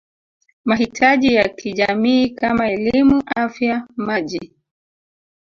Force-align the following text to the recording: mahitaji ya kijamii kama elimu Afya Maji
mahitaji 0.65 1.33
ya 1.33 1.49
kijamii 1.49 2.29
kama 2.29 2.71
elimu 2.71 3.23
Afya 3.35 3.87
Maji 3.95 4.53